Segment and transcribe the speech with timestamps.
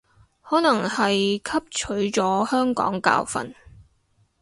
[0.41, 3.53] 可能係汲取咗香港教訓